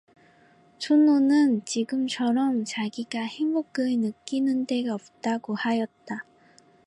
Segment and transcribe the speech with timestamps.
[0.79, 6.25] 춘우는 지금처럼 자기가 행복을 느끼는 때가 없다고 하였다.